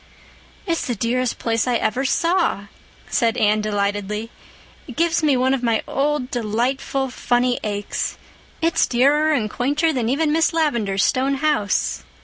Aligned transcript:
"It's 0.65 0.83
the 0.87 0.95
dearest 0.95 1.37
place 1.37 1.67
I 1.67 1.75
ever 1.75 2.05
saw," 2.05 2.65
said 3.07 3.37
Anne 3.37 3.61
delightedly. 3.61 4.31
"It 4.87 4.95
gives 4.95 5.21
me 5.21 5.37
one 5.37 5.53
of 5.53 5.61
my 5.61 5.83
old, 5.87 6.31
delightful 6.31 7.11
funny 7.11 7.59
aches. 7.63 8.17
It's 8.63 8.87
dearer 8.87 9.31
and 9.31 9.47
quainter 9.47 9.93
than 9.93 10.09
even 10.09 10.33
Miss 10.33 10.53
Lavendar's 10.53 11.03
stone 11.03 11.35
house." 11.35 12.03